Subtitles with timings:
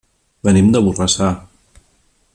[0.47, 1.31] Venim de Borrassà.